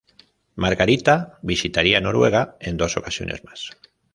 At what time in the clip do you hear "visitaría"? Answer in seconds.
1.43-2.01